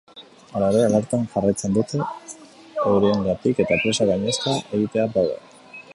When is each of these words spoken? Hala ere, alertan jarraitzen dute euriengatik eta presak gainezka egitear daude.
Hala 0.53 0.69
ere, 0.71 0.79
alertan 0.85 1.27
jarraitzen 1.33 1.75
dute 1.75 2.01
euriengatik 2.93 3.63
eta 3.67 3.81
presak 3.85 4.13
gainezka 4.13 4.57
egitear 4.79 5.17
daude. 5.21 5.41